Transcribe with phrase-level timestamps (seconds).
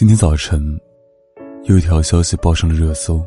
[0.00, 0.80] 今天早晨，
[1.64, 3.22] 有一条消息报上了热搜。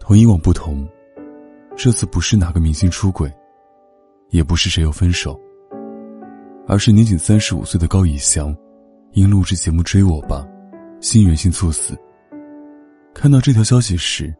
[0.00, 0.88] 同以往不同，
[1.76, 3.30] 这次不是哪个明星出轨，
[4.30, 5.38] 也不是谁又分手，
[6.66, 8.56] 而是年仅三十五岁的高以翔，
[9.12, 10.48] 因录制节目《追我吧》，
[11.06, 11.94] 心源性猝死。
[13.12, 14.34] 看到这条消息时，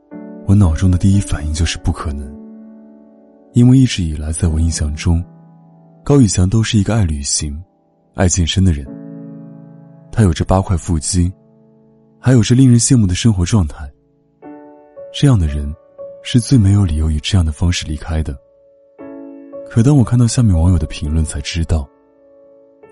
[0.46, 2.34] 我脑中的第一反应就是不可能。
[3.52, 5.22] 因为一直以来，在我印象中，
[6.02, 7.62] 高以翔都是一个爱旅行、
[8.14, 8.86] 爱健身的人。
[10.14, 11.32] 他有着八块腹肌，
[12.20, 13.90] 还有着令人羡慕的生活状态。
[15.12, 15.74] 这样的人，
[16.22, 18.32] 是最没有理由以这样的方式离开的。
[19.68, 21.84] 可当我看到下面网友的评论，才知道，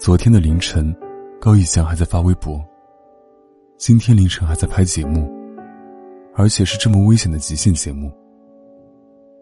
[0.01, 0.93] 昨天的凌晨，
[1.41, 2.61] 高以翔还在发微博，
[3.79, 5.33] 今天凌晨还在拍节目。
[6.35, 8.11] 而且是这么危险的极限节目，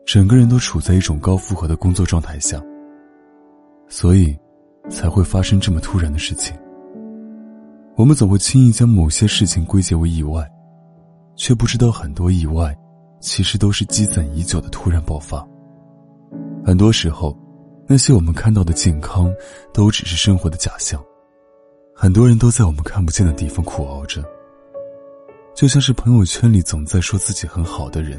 [0.05, 2.63] 整个人都处在一种高负荷的工作状态下，
[3.89, 4.37] 所以
[4.91, 6.55] 才会发生这么突然的事情。
[8.01, 10.43] 我们总会轻易将某些事情归结为意外，
[11.37, 12.75] 却不知道很多意外
[13.21, 15.47] 其实都是积攒已久的突然爆发。
[16.65, 17.39] 很多时候，
[17.87, 19.31] 那些我们看到的健康，
[19.75, 20.99] 都只是生活的假象。
[21.95, 24.25] 很多人都在我们看不见的地方苦熬着。
[25.55, 28.19] 就像是朋友圈里总在说自己很好的人，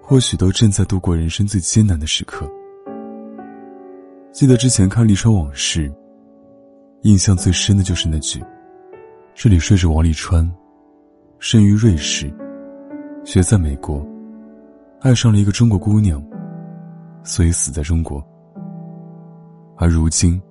[0.00, 2.48] 或许都正在度过人生最艰难的时刻。
[4.32, 5.90] 记得之前看《历川往事》，
[7.02, 8.40] 印象最深的就是那句
[9.40, 10.44] ：“这里睡着王沥川，
[11.38, 12.28] 生于瑞士，
[13.24, 14.04] 学在美国，
[14.98, 16.20] 爱上了一个中国姑娘，
[17.22, 18.20] 所以死在中国。”
[19.78, 20.42] 而如今，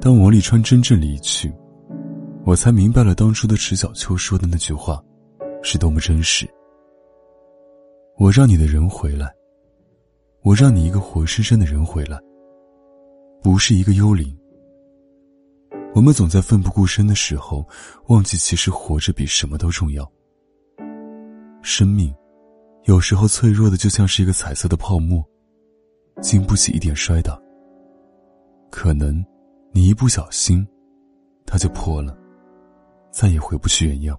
[0.00, 1.54] 当王沥川真正离去。
[2.44, 5.00] 我才明白了当初的池小秋说的那句话，
[5.62, 6.44] 是多么真实。
[8.18, 9.32] 我让你的人回来，
[10.42, 12.18] 我让你一个活生生的人回来，
[13.40, 14.36] 不是一个幽灵。
[15.92, 17.66] 我们总在奋不顾身的时候，
[18.06, 20.10] 忘记其实活着比什么都重要。
[21.62, 22.14] 生命，
[22.84, 25.22] 有时候脆弱的就像是一个彩色的泡沫，
[26.22, 27.38] 经不起一点摔打。
[28.70, 29.24] 可能，
[29.72, 30.66] 你一不小心，
[31.44, 32.16] 它就破了。
[33.10, 34.16] 再也回不去原样。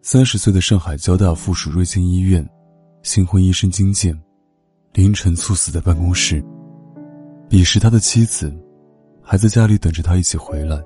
[0.00, 2.48] 三十岁的上海交大附属瑞金医院
[3.02, 4.18] 新婚医生金健，
[4.94, 6.42] 凌晨猝死在办公室。
[7.50, 8.50] 彼时他的妻子
[9.28, 10.80] 还在家里等着他一起回来，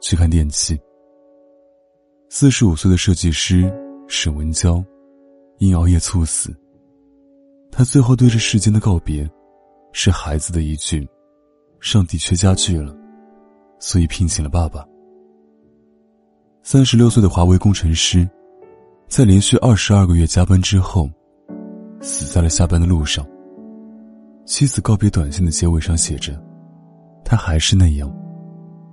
[0.00, 0.80] 去看电器。
[2.28, 3.68] 四十五岁的设计师
[4.06, 4.80] 沈文娇，
[5.58, 6.54] 因熬夜猝死。
[7.68, 9.28] 他最后对这世间的告别，
[9.92, 11.04] 是孩子的一句
[11.82, 12.94] ：“上帝缺家具了，
[13.80, 14.86] 所以聘请了爸爸。”
[16.62, 18.28] 三十六岁的华为工程师，
[19.08, 21.10] 在连续二十二个月加班之后，
[22.00, 23.26] 死在了下班的路上。
[24.46, 26.40] 妻子告别短信的结尾上写着
[27.30, 28.12] ：“他还是那样，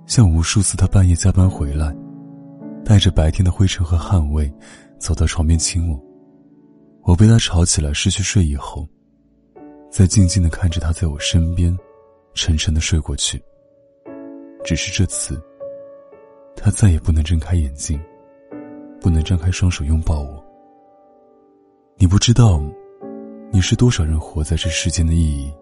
[0.06, 1.92] 像无数次他半夜加班回来，
[2.84, 4.48] 带着白天的灰尘和汗味，
[4.96, 6.00] 走到床边亲我。
[7.02, 8.86] 我被他吵起来，失去睡意后，
[9.90, 11.76] 再静静的看着他在我身边，
[12.32, 13.42] 沉沉的睡过去。
[14.64, 15.36] 只是这次。”
[16.54, 18.00] 他再也不能睁开眼睛，
[19.00, 20.44] 不能张开双手拥抱我。
[21.96, 22.62] 你不知道，
[23.50, 25.52] 你是多少人活在这世间的意义。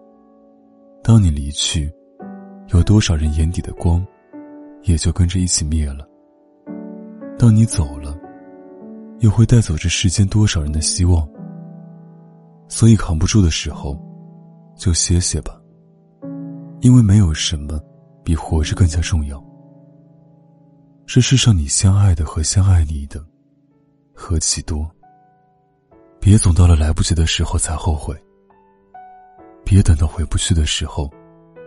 [1.03, 1.91] 当你离去，
[2.69, 4.05] 有多少人眼底的光，
[4.83, 6.07] 也就跟着一起灭了。
[7.39, 8.17] 当你走了，
[9.19, 11.27] 又会带走这世间多少人的希望。
[12.67, 13.97] 所以扛不住的时候，
[14.75, 15.59] 就歇歇吧。
[16.81, 17.79] 因为没有什么，
[18.23, 19.41] 比活着更加重要。
[21.05, 23.23] 这世上，你相爱的和相爱你的，
[24.13, 24.85] 何其多。
[26.19, 28.13] 别总到了来不及的时候才后悔。
[29.63, 31.09] 别等到回不去的时候，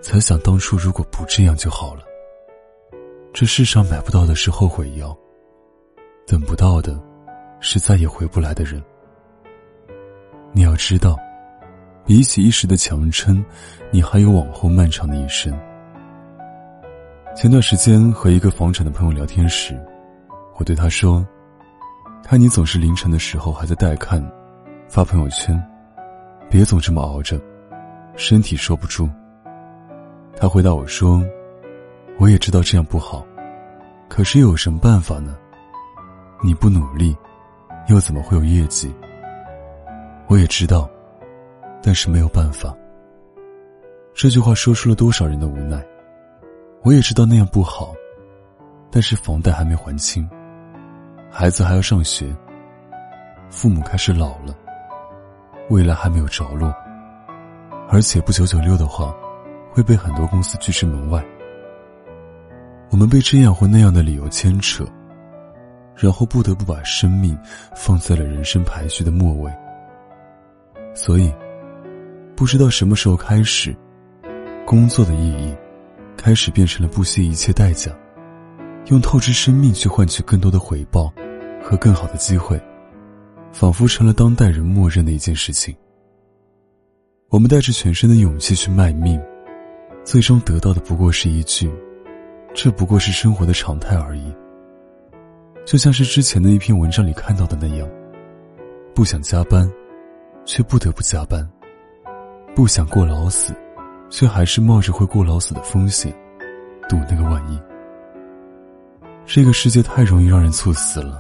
[0.01, 2.03] 才想当初如果不这样就好了。
[3.33, 5.17] 这世上买不到的是后悔药，
[6.27, 7.01] 等不到的，
[7.61, 8.83] 是再也回不来的人。
[10.53, 11.17] 你要知道，
[12.05, 13.45] 比起一时的强撑，
[13.93, 15.57] 你还有往后漫长的一生。
[17.37, 19.79] 前段时间和一个房产的朋友聊天时，
[20.57, 21.25] 我对他说
[22.25, 24.21] ：“看你总是凌晨的时候还在带看，
[24.89, 25.57] 发朋友圈，
[26.51, 27.41] 别总这么熬着，
[28.17, 29.09] 身体受不住。
[30.41, 31.23] 他回答我说
[32.19, 33.27] ：“我也知道这样不好，
[34.09, 35.37] 可是又有什么办法呢？
[36.43, 37.15] 你不努力，
[37.89, 38.91] 又怎么会有业绩？”
[40.29, 40.89] 我也知道，
[41.83, 42.75] 但是没有办法。
[44.15, 45.85] 这句话说出了多少人的无奈。
[46.83, 47.93] 我也知道那样不好，
[48.91, 50.27] 但是房贷还没还清，
[51.31, 52.35] 孩子还要上学，
[53.51, 54.57] 父母开始老了，
[55.69, 56.75] 未来还没有着落，
[57.91, 59.15] 而且不九九六的话，
[59.71, 61.25] 会被很多公司拒之门外。
[62.91, 64.85] 我们被这样或那样的理由牵扯，
[65.95, 67.39] 然后不得不把生命
[67.75, 69.53] 放在了人生排序的末位。
[70.95, 71.33] 所以，
[72.37, 73.75] 不知道什么时候开始，
[74.67, 75.55] 工作的意义。
[76.17, 77.91] 开始变成了不惜一切代价，
[78.89, 81.11] 用透支生命去换取更多的回报
[81.63, 82.61] 和更好的机会，
[83.53, 85.75] 仿佛成了当代人默认的一件事情。
[87.31, 89.19] 我们带着全身的勇气去卖命，
[90.05, 91.71] 最终得到的不过是一句
[92.55, 94.35] ：“这不过是生活的常态而已。”
[95.67, 97.89] 就像是之前的一篇文章里看到的那样，
[98.95, 99.71] 不想加班，
[100.45, 101.43] 却不得不加班；
[102.55, 103.55] 不想过劳死。
[104.13, 106.13] 却还是冒着会过劳死的风险，
[106.89, 107.57] 赌那个万一。
[109.25, 111.17] 这个世界太容易让人猝死了，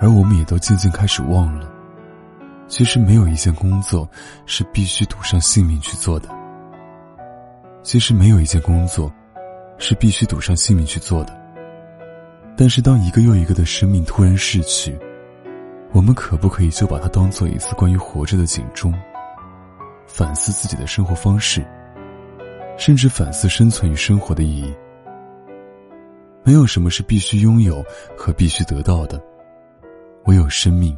[0.00, 1.70] 而我们也都渐渐开始忘了，
[2.68, 4.08] 其实没有一件工作
[4.46, 6.30] 是必须赌上性命去做的。
[7.84, 9.12] 其实没有一件工作，
[9.76, 11.38] 是必须赌上性命去做的。
[12.56, 14.98] 但是当一个又一个的生命突然逝去，
[15.92, 18.92] 我们可不可以就把它当做一次关于活着的警钟？
[20.06, 21.62] 反思自己的生活方式，
[22.78, 24.74] 甚至反思生存与生活的意义。
[26.42, 27.84] 没有什么是必须拥有
[28.16, 29.22] 和必须得到的，
[30.24, 30.96] 唯有生命，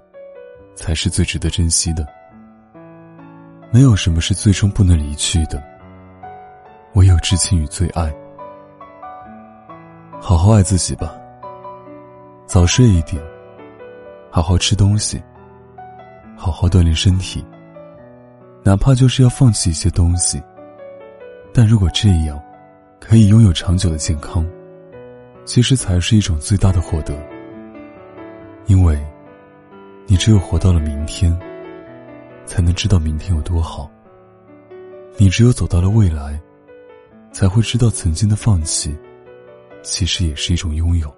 [0.76, 2.06] 才是最值得珍惜的。
[3.72, 5.60] 没有什么是最终不能离去的，
[6.96, 8.10] 唯有至亲与最爱。
[10.18, 11.14] 好好爱自己吧，
[12.46, 13.22] 早睡一点，
[14.30, 15.22] 好好吃东西，
[16.34, 17.44] 好好锻炼身体。
[18.64, 20.42] 哪怕就是要放弃一些东西，
[21.52, 22.42] 但如果这样，
[22.98, 24.44] 可以拥有长久的健康，
[25.44, 27.14] 其实才是一种最大的获得。
[28.64, 28.98] 因为，
[30.06, 31.38] 你只有活到了明天，
[32.46, 33.90] 才能知道明天有多好。
[35.18, 36.40] 你只有走到了未来，
[37.36, 38.96] 才会知道曾经的放弃，
[39.82, 41.14] 其实也是一种拥有。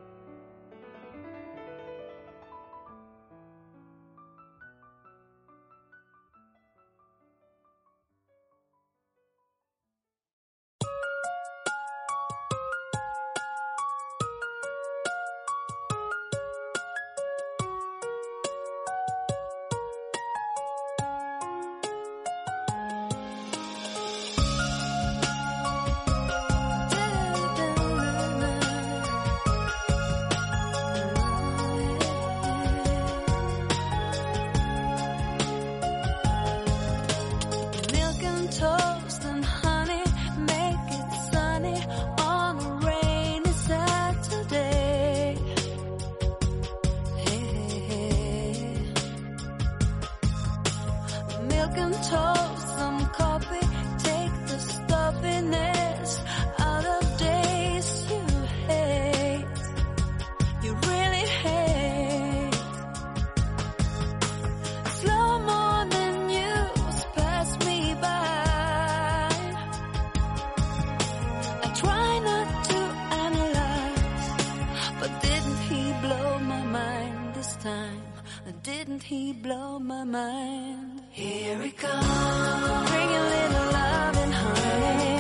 [78.69, 81.01] Didn't he blow my mind?
[81.09, 82.91] Here he comes.
[82.91, 85.18] Bring a little love and honey.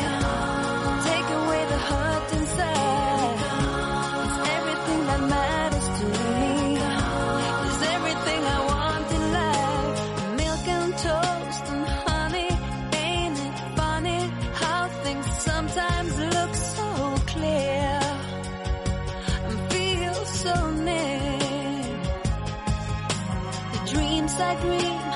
[24.49, 25.08] I agree.